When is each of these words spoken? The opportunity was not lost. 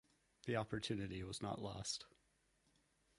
The 0.47 0.55
opportunity 0.55 1.21
was 1.21 1.43
not 1.43 1.61
lost. 1.61 2.05